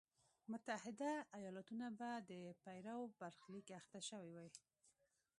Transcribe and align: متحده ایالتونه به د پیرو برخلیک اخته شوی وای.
متحده 0.51 1.11
ایالتونه 1.37 1.87
به 1.99 2.11
د 2.29 2.31
پیرو 2.63 2.97
برخلیک 3.19 3.67
اخته 3.79 3.99
شوی 4.09 4.31
وای. 4.37 4.49